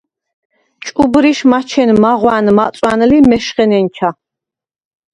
[0.85, 4.09] ჭუბრიშ მაჩენ მაღვან-მაწვან ლი მეშხე ნენჩა.